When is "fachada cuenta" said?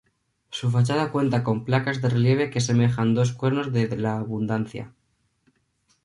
0.71-1.43